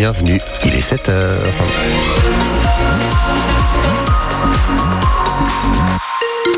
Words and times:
bienvenue. 0.00 0.40
Il 0.64 0.74
est 0.74 0.80
7 0.80 1.10
heures. 1.10 1.36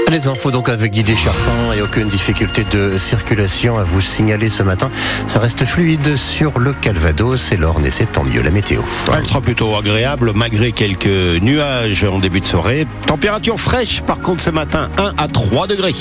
Les 0.08 0.28
infos 0.28 0.52
donc 0.52 0.68
avec 0.68 0.92
Guy 0.92 1.02
Descharpin 1.02 1.74
et 1.76 1.82
aucune 1.82 2.08
difficulté 2.08 2.62
de 2.70 2.96
circulation 2.98 3.78
à 3.78 3.82
vous 3.82 4.00
signaler 4.00 4.48
ce 4.48 4.62
matin. 4.62 4.90
Ça 5.26 5.40
reste 5.40 5.64
fluide 5.64 6.14
sur 6.14 6.60
le 6.60 6.72
Calvados 6.72 7.50
et 7.50 7.56
l'Orne 7.56 7.84
et 7.84 7.90
c'est 7.90 8.12
tant 8.12 8.22
mieux 8.22 8.42
la 8.42 8.52
météo. 8.52 8.80
Elle 9.12 9.26
sera 9.26 9.40
plutôt 9.40 9.74
agréable 9.74 10.30
malgré 10.36 10.70
quelques 10.70 11.42
nuages 11.42 12.04
en 12.04 12.20
début 12.20 12.38
de 12.38 12.46
soirée. 12.46 12.86
Température 13.08 13.58
fraîche 13.58 14.02
par 14.02 14.18
contre 14.18 14.40
ce 14.40 14.50
matin 14.50 14.88
1 14.98 15.14
à 15.18 15.26
3 15.26 15.66
degrés. 15.66 15.94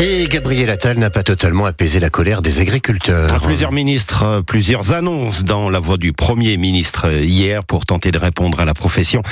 Et 0.00 0.17
Gabriel 0.28 0.68
Attal 0.68 0.98
n'a 0.98 1.08
pas 1.08 1.22
totalement 1.22 1.64
apaisé 1.64 2.00
la 2.00 2.10
colère 2.10 2.42
des 2.42 2.60
agriculteurs. 2.60 3.40
Plusieurs 3.40 3.72
ministres, 3.72 4.24
euh, 4.24 4.42
plusieurs 4.42 4.92
annonces 4.92 5.42
dans 5.42 5.70
la 5.70 5.80
voix 5.80 5.96
du 5.96 6.12
Premier 6.12 6.58
ministre 6.58 7.06
euh, 7.06 7.22
hier 7.22 7.64
pour 7.64 7.86
tenter 7.86 8.10
de 8.10 8.18
répondre 8.18 8.60
à 8.60 8.66
la 8.66 8.74
profession. 8.74 9.22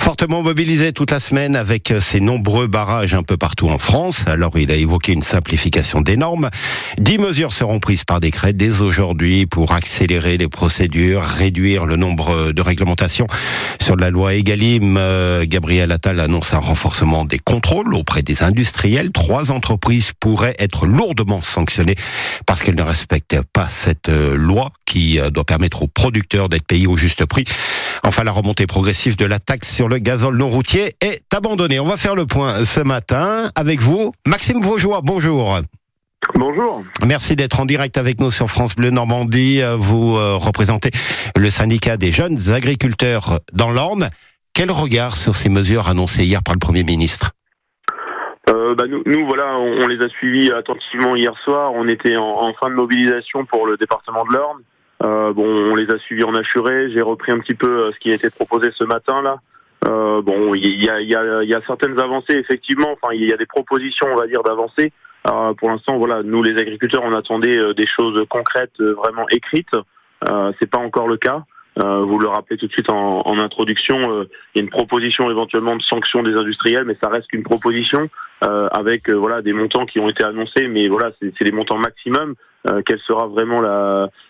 Fortement 0.00 0.42
mobilisée 0.42 0.94
toute 0.94 1.10
la 1.10 1.20
semaine 1.20 1.54
avec 1.54 1.90
euh, 1.90 2.00
ses 2.00 2.20
nombreux 2.20 2.66
barrages 2.66 3.12
un 3.12 3.22
peu 3.22 3.36
partout 3.36 3.68
en 3.68 3.76
France. 3.76 4.24
Alors 4.26 4.58
il 4.58 4.70
a 4.70 4.74
évoqué 4.76 5.12
une 5.12 5.22
simplification 5.22 6.00
des 6.00 6.16
normes. 6.16 6.48
Dix 6.96 7.18
mesures 7.18 7.52
seront 7.52 7.78
prises 7.78 8.04
par 8.04 8.20
décret 8.20 8.54
dès 8.54 8.80
aujourd'hui 8.80 9.44
pour 9.44 9.74
accélérer 9.74 10.38
les 10.38 10.48
procédures, 10.48 11.22
réduire 11.22 11.84
le 11.84 11.96
nombre 11.96 12.52
de 12.52 12.62
réglementations. 12.62 13.26
Sur 13.80 13.96
la 13.96 14.08
loi 14.08 14.34
Egalim, 14.34 14.98
Gabriel 15.42 15.92
Attal 15.92 16.20
annonce 16.20 16.54
un 16.54 16.58
renforcement 16.58 17.26
des 17.26 17.38
contrôles 17.38 17.92
auprès 17.94 18.22
des 18.22 18.42
industriels. 18.42 19.12
Trois 19.12 19.50
entreprises 19.50 20.12
pourrait 20.38 20.54
être 20.60 20.86
lourdement 20.86 21.40
sanctionné 21.40 21.96
parce 22.46 22.62
qu'elle 22.62 22.76
ne 22.76 22.82
respecte 22.82 23.40
pas 23.52 23.68
cette 23.68 24.08
euh, 24.08 24.36
loi 24.36 24.70
qui 24.86 25.18
euh, 25.18 25.30
doit 25.30 25.42
permettre 25.42 25.82
aux 25.82 25.88
producteurs 25.88 26.48
d'être 26.48 26.64
payés 26.64 26.86
au 26.86 26.96
juste 26.96 27.24
prix. 27.24 27.42
Enfin, 28.04 28.22
la 28.22 28.30
remontée 28.30 28.68
progressive 28.68 29.16
de 29.16 29.24
la 29.24 29.40
taxe 29.40 29.74
sur 29.74 29.88
le 29.88 29.98
gazole 29.98 30.36
non 30.36 30.48
routier 30.48 30.94
est 31.00 31.24
abandonnée. 31.34 31.80
On 31.80 31.88
va 31.88 31.96
faire 31.96 32.14
le 32.14 32.24
point 32.24 32.64
ce 32.64 32.78
matin 32.78 33.50
avec 33.56 33.80
vous. 33.80 34.12
Maxime 34.28 34.62
Vaugeois, 34.62 35.00
bonjour. 35.02 35.58
Bonjour. 36.36 36.84
Merci 37.04 37.34
d'être 37.34 37.58
en 37.58 37.66
direct 37.66 37.98
avec 37.98 38.20
nous 38.20 38.30
sur 38.30 38.48
France 38.48 38.76
Bleu 38.76 38.90
Normandie. 38.90 39.60
Vous 39.76 40.16
euh, 40.16 40.36
représentez 40.36 40.92
le 41.36 41.50
syndicat 41.50 41.96
des 41.96 42.12
jeunes 42.12 42.52
agriculteurs 42.52 43.40
dans 43.52 43.72
l'Orne. 43.72 44.10
Quel 44.52 44.70
regard 44.70 45.16
sur 45.16 45.34
ces 45.34 45.48
mesures 45.48 45.88
annoncées 45.88 46.24
hier 46.24 46.44
par 46.44 46.54
le 46.54 46.60
Premier 46.60 46.84
ministre? 46.84 47.32
Euh, 48.48 48.74
bah, 48.74 48.84
nous, 48.88 49.02
nous, 49.04 49.26
voilà, 49.26 49.58
on, 49.58 49.86
les 49.86 50.02
a 50.02 50.08
suivis 50.08 50.50
attentivement 50.52 51.16
hier 51.16 51.36
soir. 51.44 51.72
On 51.74 51.86
était 51.88 52.16
en, 52.16 52.52
fin 52.54 52.70
de 52.70 52.74
mobilisation 52.74 53.44
pour 53.44 53.66
le 53.66 53.76
département 53.76 54.24
de 54.24 54.34
l'Orne. 54.34 54.62
Euh, 55.02 55.32
bon, 55.32 55.46
on 55.46 55.74
les 55.74 55.90
a 55.92 55.98
suivis 55.98 56.24
en 56.24 56.34
assuré. 56.34 56.90
J'ai 56.90 57.02
repris 57.02 57.32
un 57.32 57.38
petit 57.40 57.54
peu 57.54 57.68
euh, 57.68 57.92
ce 57.92 57.98
qui 57.98 58.10
a 58.10 58.14
été 58.14 58.30
proposé 58.30 58.70
ce 58.74 58.84
matin 58.84 59.22
là. 59.22 59.36
Euh, 59.86 60.22
bon, 60.22 60.54
il 60.54 60.84
y 60.84 60.88
a, 60.88 61.00
y, 61.00 61.14
a, 61.14 61.44
y 61.44 61.54
a, 61.54 61.60
certaines 61.66 61.98
avancées 62.00 62.34
effectivement. 62.34 62.96
Enfin, 63.00 63.14
il 63.14 63.28
y 63.28 63.32
a 63.32 63.36
des 63.36 63.46
propositions, 63.46 64.08
on 64.10 64.16
va 64.16 64.26
dire, 64.26 64.42
d'avancées. 64.42 64.92
Euh, 65.30 65.52
pour 65.54 65.70
l'instant, 65.70 65.98
voilà, 65.98 66.22
nous 66.22 66.42
les 66.42 66.60
agriculteurs, 66.60 67.02
on 67.04 67.12
attendait 67.12 67.74
des 67.74 67.86
choses 67.86 68.24
concrètes, 68.28 68.80
vraiment 68.80 69.28
écrites. 69.30 69.74
Euh, 70.28 70.52
c'est 70.58 70.70
pas 70.70 70.78
encore 70.78 71.06
le 71.06 71.16
cas. 71.16 71.44
Euh, 71.78 72.02
vous 72.02 72.18
le 72.18 72.28
rappelez 72.28 72.56
tout 72.56 72.66
de 72.66 72.72
suite 72.72 72.90
en, 72.90 73.22
en 73.24 73.38
introduction, 73.38 73.96
euh, 74.10 74.28
il 74.54 74.58
y 74.58 74.60
a 74.60 74.64
une 74.64 74.70
proposition 74.70 75.30
éventuellement 75.30 75.76
de 75.76 75.82
sanction 75.82 76.24
des 76.24 76.34
industriels, 76.34 76.84
mais 76.84 76.96
ça 77.00 77.08
reste 77.08 77.28
qu'une 77.28 77.44
proposition 77.44 78.00
euh, 78.00 78.06
avec 78.40 79.08
voilà 79.10 79.42
des 79.42 79.52
montants 79.52 79.86
qui 79.86 79.98
ont 80.00 80.08
été 80.08 80.24
annoncés, 80.24 80.68
mais 80.68 80.88
voilà 80.88 81.10
c'est 81.20 81.44
les 81.44 81.52
montants 81.52 81.78
maximum. 81.78 82.34
quel 82.86 82.98
sera 83.00 83.26
vraiment 83.26 83.60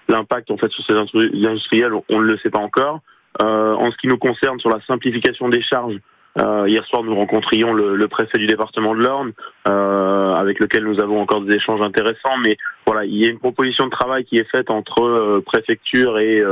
l'impact 0.09 0.51
en 0.51 0.57
fait 0.57 0.71
sur 0.71 0.85
ces 0.85 0.95
industriels 0.95 1.93
On 2.11 2.21
ne 2.21 2.25
le 2.25 2.39
sait 2.39 2.51
pas 2.51 2.61
encore. 2.61 3.01
en 3.41 3.91
ce 3.91 3.97
qui 3.99 4.07
nous 4.07 4.19
concerne 4.19 4.59
sur 4.61 4.71
la 4.71 4.81
simplification 4.87 5.49
des 5.49 5.63
charges, 5.63 5.99
euh, 6.41 6.69
hier 6.69 6.85
soir, 6.87 7.03
nous 7.03 7.15
rencontrions 7.15 7.73
le, 7.73 7.97
le, 7.97 8.09
préfet 8.09 8.39
du 8.39 8.47
département 8.47 8.95
de 8.95 9.03
l'Orne, 9.03 9.33
euh, 9.69 10.35
avec 10.35 10.61
lequel 10.61 10.85
nous 10.85 11.01
avons 11.01 11.21
encore 11.21 11.41
des 11.41 11.57
échanges 11.57 11.81
intéressants. 11.81 12.37
Mais 12.45 12.57
voilà, 12.87 13.05
il 13.05 13.17
y 13.17 13.27
a 13.27 13.31
une 13.31 13.39
proposition 13.39 13.87
de 13.87 13.91
travail 13.91 14.25
qui 14.25 14.37
est 14.37 14.49
faite 14.49 14.71
entre 14.71 15.03
euh, 15.03 15.43
préfecture 15.45 16.19
et 16.19 16.43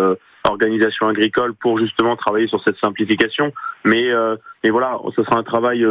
organisation 0.51 1.09
agricole 1.09 1.55
pour 1.55 1.79
justement 1.79 2.17
travailler 2.17 2.47
sur 2.49 2.63
cette 2.65 2.79
simplification. 2.79 3.53
Mais, 3.85 4.11
mais 4.65 4.71
voilà, 4.71 4.99
ce 5.17 5.23
sera 5.23 5.39
un 5.39 5.43
travail 5.43 5.85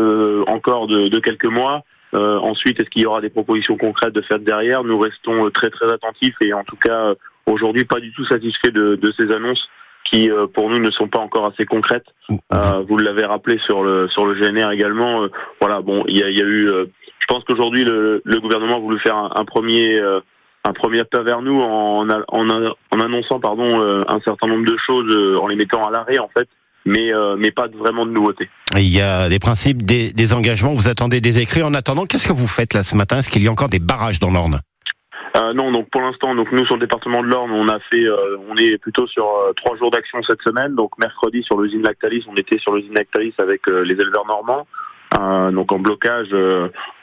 encore 0.48 0.88
de, 0.88 1.08
de, 1.08 1.20
quelques 1.20 1.48
mois. 1.48 1.84
ensuite, 2.14 2.80
est-ce 2.80 2.90
qu'il 2.90 3.04
y 3.04 3.06
aura 3.06 3.22
des 3.22 3.30
propositions 3.30 3.78
concrètes 3.78 4.14
de 4.14 4.22
faire 4.22 4.40
derrière? 4.40 4.84
Nous 4.84 5.00
restons 5.00 5.50
très 5.52 5.70
très 5.70 5.92
attentifs 5.92 6.36
et 6.42 6.54
en 6.54 6.64
tout 6.64 6.78
cas 6.78 7.14
aujourd'hui 7.46 7.86
pas 7.86 8.00
du 8.00 8.12
tout 8.14 8.26
satisfaits 8.26 8.72
de, 8.72 8.96
de 8.96 9.14
ces 9.20 9.32
annonces 9.32 9.68
qui 10.12 10.30
euh, 10.30 10.48
pour 10.48 10.70
nous 10.70 10.80
ne 10.80 10.92
sont 10.92 11.08
pas 11.08 11.20
encore 11.20 11.46
assez 11.46 11.66
concrètes. 11.66 12.06
Euh, 12.32 12.84
vous 12.88 12.98
l'avez 12.98 13.26
rappelé 13.26 13.60
sur 13.66 13.84
le 13.84 14.08
sur 14.10 14.26
le 14.26 14.36
GNR 14.36 14.72
également. 14.72 15.24
Euh, 15.24 15.32
voilà, 15.60 15.82
bon, 15.82 16.04
il 16.08 16.18
y 16.18 16.24
a, 16.24 16.30
y 16.30 16.42
a, 16.42 16.46
eu. 16.46 16.68
je 17.20 17.26
pense 17.28 17.44
qu'aujourd'hui 17.44 17.84
le, 17.84 18.22
le, 18.24 18.40
gouvernement 18.40 18.78
a 18.78 18.80
voulu 18.80 19.00
faire 19.00 19.18
un, 19.18 19.32
un 19.36 19.46
premier 19.46 20.00
un 20.66 20.74
premier 20.74 21.04
pas 21.06 21.24
vers 21.24 21.42
nous 21.42 21.58
en, 21.58 22.10
en, 22.10 22.26
en 22.30 23.00
annonçant 23.00 23.40
pardon 23.40 23.70
un 24.08 24.20
certain 24.26 24.48
nombre 24.48 24.66
de 24.66 24.78
choses 24.86 25.40
en 25.42 25.48
les 25.48 25.56
mettant 25.56 25.86
à 25.86 25.92
l'arrêt 25.92 26.20
en 26.20 26.30
fait. 26.38 26.48
Mais, 26.88 27.12
mais 27.40 27.50
pas 27.50 27.68
vraiment 27.68 28.06
de 28.06 28.12
nouveautés. 28.12 28.48
Il 28.76 28.94
y 28.96 29.02
a 29.02 29.28
des 29.28 29.40
principes, 29.40 29.82
des, 29.82 30.14
des 30.14 30.34
engagements, 30.34 30.76
vous 30.76 30.88
attendez 30.88 31.20
des 31.20 31.40
écrits. 31.40 31.64
En 31.64 31.74
attendant, 31.74 32.06
qu'est-ce 32.06 32.28
que 32.28 32.34
vous 32.34 32.48
faites 32.48 32.76
là 32.76 32.84
ce 32.84 32.96
matin? 32.96 33.18
Est-ce 33.18 33.32
qu'il 33.32 33.42
y 33.42 33.48
a 33.48 33.52
encore 33.52 33.70
des 33.70 33.80
barrages 33.80 34.20
dans 34.20 34.30
l'Orne? 34.30 34.60
Euh, 35.36 35.54
non, 35.54 35.72
donc 35.72 35.90
pour 35.90 36.02
l'instant, 36.02 36.36
donc 36.36 36.52
nous 36.52 36.64
sur 36.68 36.76
le 36.76 36.82
département 36.82 37.24
de 37.24 37.28
l'Orne, 37.28 37.50
on 37.50 37.68
a 37.70 37.80
fait, 37.92 38.06
euh, 38.06 38.38
on 38.48 38.56
est 38.58 38.78
plutôt 38.78 39.08
sur 39.08 39.26
euh, 39.26 39.52
trois 39.56 39.76
jours 39.78 39.90
d'action 39.90 40.22
cette 40.30 40.44
semaine. 40.44 40.76
Donc 40.76 40.92
mercredi 41.00 41.42
sur 41.42 41.60
l'usine 41.60 41.82
Lactalis, 41.82 42.24
on 42.28 42.36
était 42.36 42.60
sur 42.60 42.76
l'usine 42.76 42.94
Lactalis 42.94 43.34
avec 43.40 43.62
les 43.68 43.96
éleveurs 43.96 44.28
normands, 44.28 44.68
donc 45.52 45.72
en 45.72 45.80
blocage, 45.80 46.34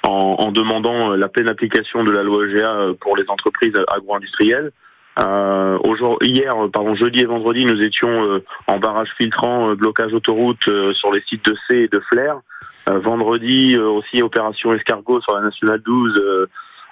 en, 0.02 0.08
en, 0.38 0.52
demandant 0.52 1.10
la 1.16 1.28
pleine 1.28 1.48
application 1.48 2.04
de 2.04 2.12
la 2.12 2.22
loi 2.22 2.46
EGA 2.46 2.94
pour 3.00 3.16
les 3.16 3.24
entreprises 3.28 3.72
agro-industrielles. 3.88 4.70
hier, 5.18 6.54
pardon, 6.72 6.94
jeudi 6.94 7.20
et 7.20 7.26
vendredi, 7.26 7.64
nous 7.64 7.80
étions 7.80 8.40
en 8.66 8.78
barrage 8.78 9.08
filtrant, 9.18 9.74
blocage 9.74 10.12
autoroute 10.12 10.64
sur 10.94 11.12
les 11.12 11.22
sites 11.28 11.44
de 11.44 11.56
C 11.68 11.76
et 11.78 11.88
de 11.88 12.00
Flair. 12.10 12.40
vendredi 12.86 13.78
aussi 13.78 14.22
opération 14.22 14.74
escargot 14.74 15.20
sur 15.20 15.34
la 15.34 15.42
nationale 15.42 15.80
12 15.84 16.46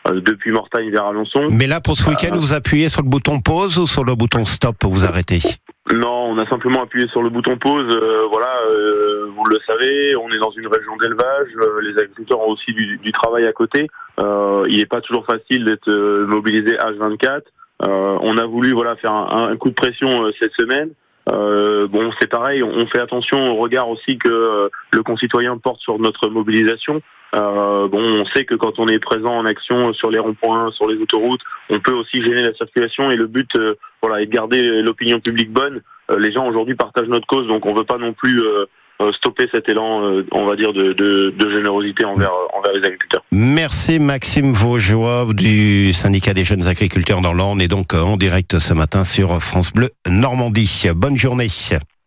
euh, 0.09 0.21
depuis 0.21 0.51
Mortagne 0.51 0.91
vers 0.91 1.05
Alençon. 1.05 1.47
Mais 1.51 1.67
là, 1.67 1.81
pour 1.81 1.97
ce 1.97 2.09
week-end, 2.09 2.35
vous 2.35 2.55
appuyez 2.55 2.89
sur 2.89 3.03
le 3.03 3.09
bouton 3.09 3.41
pause 3.41 3.77
ou 3.77 3.87
sur 3.87 4.03
le 4.03 4.15
bouton 4.15 4.47
stop 4.47 4.77
pour 4.79 4.93
vous 4.93 5.05
arrêter? 5.05 5.41
Non, 5.93 6.31
on 6.31 6.39
a 6.39 6.47
simplement 6.47 6.83
appuyé 6.83 7.09
sur 7.09 7.23
le 7.23 7.31
bouton 7.31 7.57
pause. 7.57 7.89
Euh, 7.95 8.27
voilà, 8.31 8.61
euh, 8.69 9.27
vous 9.35 9.45
le 9.45 9.59
savez, 9.67 10.15
on 10.15 10.31
est 10.31 10.39
dans 10.39 10.51
une 10.51 10.69
région 10.69 10.97
d'élevage. 10.99 11.49
les 11.83 11.99
agriculteurs 11.99 12.41
ont 12.41 12.53
aussi 12.53 12.73
du, 12.73 12.99
du 12.99 13.13
travail 13.13 13.47
à 13.47 13.53
côté. 13.53 13.89
il 14.19 14.79
n'est 14.79 14.87
pas 14.87 15.01
toujours 15.01 15.25
facile 15.25 15.65
d'être 15.65 15.91
mobilisé 16.27 16.77
H24. 16.77 17.43
on 17.81 18.37
a 18.37 18.47
voulu 18.47 18.73
voilà 18.73 18.95
faire 18.97 19.13
un, 19.13 19.57
coup 19.57 19.71
de 19.71 19.75
pression 19.75 20.31
cette 20.41 20.53
semaine. 20.53 20.91
Euh, 21.33 21.87
bon, 21.87 22.11
c'est 22.21 22.29
pareil, 22.29 22.63
on 22.63 22.87
fait 22.87 23.01
attention 23.01 23.53
au 23.53 23.57
regard 23.57 23.89
aussi 23.89 24.19
que 24.19 24.71
le 24.93 25.03
concitoyen 25.03 25.59
porte 25.59 25.81
sur 25.81 25.99
notre 25.99 26.29
mobilisation. 26.29 27.03
Euh, 27.35 27.89
bon, 27.89 28.01
on 28.01 28.27
sait 28.27 28.45
que 28.45 28.55
quand 28.55 28.79
on 28.79 28.87
est 28.89 28.99
présent 28.99 29.39
en 29.39 29.47
action 29.47 29.93
sur 29.95 30.11
les 30.11 30.19
ronds-points, 30.19 30.71
sur 30.73 30.89
les 30.89 31.01
autoroutes, 31.01 31.43
on 31.69 31.79
peut 31.79 31.95
aussi 31.95 32.23
gêner 32.25 32.43
la 32.43 32.55
circulation 32.55 33.11
et 33.11 33.17
le 33.17 33.27
but, 33.27 33.51
euh, 33.57 33.75
voilà, 34.03 34.23
est 34.23 34.27
de 34.27 34.33
garder 34.33 34.63
l'opinion 34.83 35.21
publique 35.21 35.53
bonne. 35.53 35.81
Euh, 36.11 36.19
les 36.19 36.33
gens 36.33 36.47
aujourd'hui 36.49 36.75
partagent 36.75 37.09
notre 37.09 37.27
cause, 37.27 37.47
donc 37.47 37.67
on 37.67 37.75
veut 37.75 37.85
pas 37.85 37.99
non 37.99 38.13
plus 38.13 38.41
euh, 38.43 38.67
stopper 39.13 39.49
cet 39.53 39.69
élan, 39.69 40.23
on 40.33 40.45
va 40.45 40.57
dire, 40.57 40.75
de 40.75 41.51
générosité 41.55 42.05
envers, 42.05 42.33
envers 42.53 42.75
les 42.75 42.85
agriculteurs. 42.85 43.25
Merci 43.33 43.99
Maxime 43.99 44.53
Vaugeois 44.53 45.25
du 45.33 45.95
syndicat 45.95 46.35
des 46.35 46.45
jeunes 46.45 46.69
agriculteurs 46.69 47.23
dans 47.23 47.33
l'Orne 47.33 47.63
et 47.63 47.69
donc 47.69 47.95
en 47.95 48.19
direct 48.19 48.59
ce 48.59 48.75
matin 48.75 49.03
sur 49.05 49.43
France 49.43 49.73
Bleu 49.73 49.89
Normandie. 50.07 50.91
Bonne 50.95 51.17
journée. 51.17 51.49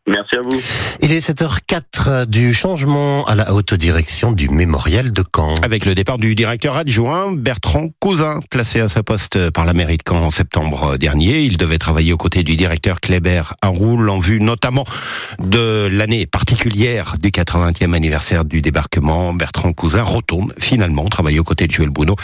Merci 0.05 0.35
à 0.37 0.41
vous. 0.41 0.59
Il 1.01 1.13
est 1.13 1.25
7h04 1.25 2.25
du 2.25 2.53
changement 2.53 3.23
à 3.25 3.35
la 3.35 3.53
haute 3.53 3.73
direction 3.73 4.33
du 4.33 4.49
mémorial 4.49 5.13
de 5.13 5.23
Caen. 5.33 5.53
Avec 5.63 5.85
le 5.85 5.95
départ 5.95 6.17
du 6.17 6.35
directeur 6.35 6.75
adjoint 6.75 7.31
Bertrand 7.31 7.87
Cousin, 8.01 8.41
placé 8.49 8.81
à 8.81 8.89
sa 8.89 9.01
poste 9.01 9.49
par 9.51 9.63
la 9.65 9.73
mairie 9.73 9.95
de 9.95 10.03
Caen 10.05 10.21
en 10.21 10.29
septembre 10.29 10.97
dernier. 10.97 11.43
Il 11.43 11.55
devait 11.55 11.77
travailler 11.77 12.11
aux 12.11 12.17
côtés 12.17 12.43
du 12.43 12.57
directeur 12.57 12.99
Kléber 12.99 13.43
Haroul 13.61 14.09
en 14.09 14.19
vue 14.19 14.41
notamment 14.41 14.83
de 15.39 15.87
l'année 15.89 16.25
particulière 16.25 17.15
du 17.17 17.29
80e 17.29 17.93
anniversaire 17.93 18.43
du 18.43 18.61
débarquement. 18.61 19.33
Bertrand 19.33 19.71
Cousin 19.71 20.03
retourne 20.03 20.53
finalement 20.59 21.07
travailler 21.07 21.39
aux 21.39 21.45
côtés 21.45 21.67
de 21.67 21.71
Joël 21.71 21.89
Bruno. 21.89 22.17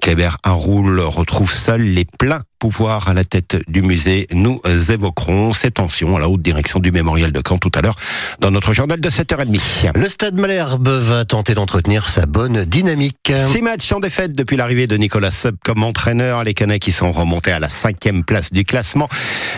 Kléber 0.00 0.30
Haroul 0.42 1.00
retrouve 1.00 1.52
seul 1.52 1.82
les 1.82 2.06
pleins 2.06 2.42
pouvoir 2.58 3.08
à 3.08 3.14
la 3.14 3.24
tête 3.24 3.56
du 3.68 3.82
musée. 3.82 4.26
Nous 4.32 4.60
évoquerons 4.90 5.52
ces 5.52 5.70
tensions 5.70 6.16
à 6.16 6.20
la 6.20 6.28
haute 6.28 6.42
direction 6.42 6.80
du 6.80 6.92
mémorial 6.92 7.32
de 7.32 7.42
Caen 7.46 7.58
tout 7.58 7.70
à 7.74 7.82
l'heure 7.82 7.96
dans 8.40 8.50
notre 8.50 8.72
journal 8.72 9.00
de 9.00 9.10
7h30. 9.10 9.92
Le 9.94 10.08
Stade 10.08 10.38
Malherbe 10.38 10.88
va 10.88 11.24
tenter 11.24 11.54
d'entretenir 11.54 12.08
sa 12.08 12.26
bonne 12.26 12.64
dynamique. 12.64 13.32
Six 13.38 13.62
matchs 13.62 13.92
en 13.92 14.00
défaite 14.00 14.34
depuis 14.34 14.56
l'arrivée 14.56 14.86
de 14.86 14.96
Nicolas 14.96 15.30
Sub 15.30 15.56
comme 15.64 15.82
entraîneur. 15.82 16.44
Les 16.44 16.54
Canets 16.54 16.78
qui 16.78 16.92
sont 16.92 17.12
remontés 17.12 17.52
à 17.52 17.58
la 17.58 17.68
cinquième 17.68 18.24
place 18.24 18.52
du 18.52 18.64
classement 18.64 19.08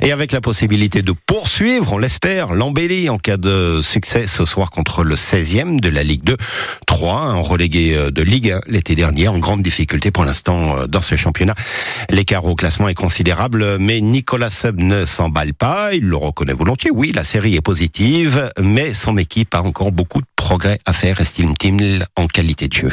et 0.03 0.13
avec 0.13 0.33
la 0.33 0.41
possibilité 0.41 1.03
de 1.03 1.13
poursuivre, 1.13 1.93
on 1.93 1.99
l'espère, 1.99 2.53
l'embellie 2.53 3.09
en 3.09 3.19
cas 3.19 3.37
de 3.37 3.81
succès 3.83 4.27
ce 4.27 4.45
soir 4.45 4.71
contre 4.71 5.05
le 5.05 5.15
16e 5.15 5.81
de 5.81 5.89
la 5.89 6.03
Ligue 6.03 6.25
2. 6.25 6.37
3, 6.99 7.21
un 7.21 7.37
relégué 7.37 7.95
euh, 7.97 8.11
de 8.11 8.23
Ligue 8.23 8.51
1 8.51 8.61
l'été 8.67 8.97
dernier 8.97 9.29
en 9.29 9.39
grande 9.39 9.63
difficulté 9.63 10.11
pour 10.11 10.25
l'instant 10.25 10.79
euh, 10.79 10.87
dans 10.89 11.01
ce 11.01 11.15
championnat. 11.15 11.55
L'écart 12.11 12.45
au 12.45 12.57
classement 12.57 12.89
est 12.89 12.95
considérable, 12.95 13.79
mais 13.79 14.01
Nicolas 14.01 14.51
Sub 14.51 14.81
ne 14.81 15.05
s'emballe 15.05 15.55
pas. 15.55 15.95
Il 15.95 16.07
le 16.07 16.17
reconnaît 16.17 16.55
volontiers. 16.55 16.91
Oui, 16.93 17.13
la 17.15 17.23
série 17.23 17.55
est 17.55 17.61
positive, 17.61 18.51
mais 18.61 18.95
son 18.95 19.17
équipe 19.17 19.55
a 19.55 19.63
encore 19.63 19.93
beaucoup 19.93 20.21
de 20.21 20.27
progrès 20.35 20.81
à 20.87 20.93
faire, 20.93 21.21
estime-t-il, 21.21 22.05
en 22.17 22.27
qualité 22.27 22.67
de 22.67 22.73
jeu. 22.73 22.91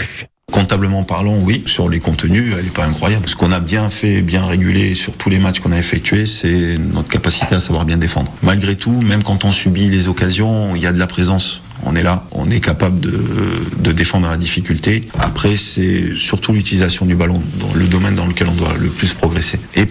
Comptablement 0.52 1.04
parlant, 1.04 1.40
oui. 1.40 1.64
Sur 1.66 1.90
les 1.90 2.00
contenus, 2.00 2.54
elle 2.56 2.66
n'est 2.66 2.70
pas 2.70 2.86
incroyable. 2.86 3.28
Ce 3.28 3.36
qu'on 3.36 3.52
a 3.52 3.60
bien 3.60 3.90
fait, 3.90 4.22
bien 4.22 4.46
régulé 4.46 4.94
sur 4.94 5.14
tous 5.14 5.32
les 5.32 5.40
matchs 5.40 5.62
qu'on 5.62 5.72
a 5.72 5.80
effectués, 5.80 6.28
c'est 6.28 6.76
notre 6.78 7.10
capacité 7.10 7.56
à 7.56 7.60
savoir 7.60 7.86
bien 7.86 7.98
défendre. 7.98 8.32
Malgré 8.44 8.76
tout, 8.76 9.02
même 9.02 9.24
quand 9.24 9.46
on 9.46 9.52
subit 9.52 9.90
les 9.90 10.08
occasions, 10.08 10.76
il 10.76 10.84
y 10.84 10.86
a 10.86 10.94
de 10.94 11.00
la 11.00 11.08
présence 11.08 11.64
on 11.86 11.96
est 11.96 12.04
là, 12.04 12.24
on 12.32 12.50
est 12.50 12.60
capable 12.60 13.00
de, 13.00 13.92
défendre 13.92 14.28
la 14.28 14.36
difficulté. 14.36 15.02
Après, 15.20 15.56
c'est 15.56 16.16
surtout 16.18 16.52
l'utilisation 16.52 17.06
du 17.06 17.16
ballon, 17.16 17.42
dans 17.60 17.74
le 17.74 17.86
domaine 17.86 18.16
dans 18.16 18.28
lequel 18.28 18.48
on 18.50 18.56
doit 18.56 18.74
le 18.78 18.90
plus 18.90 19.14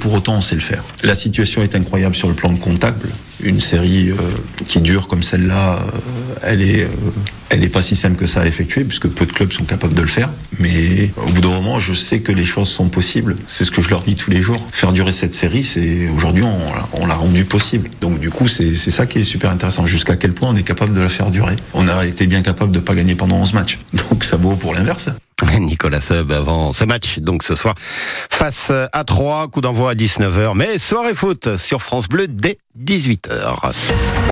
pour 0.05 0.13
autant, 0.13 0.37
on 0.37 0.43
sait 0.43 0.55
le 0.55 0.61
faire. 0.61 0.85
La 1.03 1.15
situation 1.15 1.63
est 1.63 1.75
incroyable 1.75 2.15
sur 2.15 2.29
le 2.29 2.35
plan 2.35 2.55
comptable. 2.57 3.09
Une 3.43 3.63
série 3.63 4.11
euh, 4.11 4.17
qui 4.67 4.83
dure 4.83 5.09
comme 5.09 5.23
celle-là, 5.23 5.77
euh, 5.79 6.35
elle 6.43 6.61
est, 6.61 6.83
euh, 6.83 6.89
elle 7.49 7.61
n'est 7.61 7.71
pas 7.71 7.81
si 7.81 7.97
simple 7.97 8.17
que 8.17 8.27
ça 8.27 8.43
à 8.43 8.47
effectuer, 8.47 8.85
puisque 8.85 9.09
peu 9.09 9.25
de 9.25 9.33
clubs 9.33 9.51
sont 9.51 9.65
capables 9.65 9.95
de 9.95 10.03
le 10.03 10.07
faire. 10.07 10.29
Mais 10.61 11.11
au 11.17 11.31
bout 11.31 11.41
d'un 11.41 11.49
moment, 11.49 11.81
je 11.81 11.95
sais 11.95 12.21
que 12.21 12.33
les 12.33 12.45
choses 12.45 12.69
sont 12.69 12.91
possibles. 12.91 13.39
C'est 13.47 13.65
ce 13.65 13.71
que 13.71 13.81
je 13.81 13.89
leur 13.89 14.03
dis 14.03 14.15
tous 14.15 14.31
les 14.31 14.43
jours. 14.43 14.63
Faire 14.73 14.93
durer 14.93 15.11
cette 15.11 15.35
série, 15.35 15.65
c'est 15.65 16.07
aujourd'hui 16.15 16.45
on, 16.93 17.07
l'a 17.07 17.15
rendu 17.15 17.47
possible. 17.47 17.89
Donc 18.03 18.21
du 18.21 18.29
coup, 18.29 18.47
c'est 18.47 18.77
ça 18.77 19.07
qui 19.07 19.21
est 19.21 19.25
super 19.25 19.51
intéressant. 19.51 19.87
Jusqu'à 19.87 20.17
quel 20.17 20.35
point 20.35 20.51
on 20.51 20.55
est 20.55 20.65
capable 20.65 20.93
de 20.93 21.01
la 21.01 21.09
faire 21.09 21.31
durer? 21.31 21.57
On 21.73 21.89
a 21.89 22.05
été 22.05 22.27
bien 22.27 22.43
capable 22.43 22.73
de 22.73 22.81
pas 22.81 22.95
gagner 22.95 23.15
pendant 23.15 23.37
11 23.37 23.55
matchs. 23.55 23.79
Donc 24.11 24.25
ça 24.25 24.37
vaut 24.37 24.55
pour 24.55 24.75
l'inverse. 24.75 25.09
Nicolas 25.61 26.01
Sub 26.01 26.33
avant 26.33 26.73
ce 26.73 26.85
match, 26.85 27.19
donc 27.19 27.43
ce 27.43 27.55
soir, 27.55 27.75
face 28.31 28.73
à 28.93 29.05
3, 29.05 29.49
coup 29.49 29.61
d'envoi 29.61 29.91
à 29.91 29.95
19h, 29.95 30.53
mais 30.55 30.79
soirée 30.79 31.15
foot 31.15 31.57
sur 31.57 31.83
France 31.83 32.09
Bleu 32.09 32.29
dès 32.29 32.59
18h. 32.79 34.15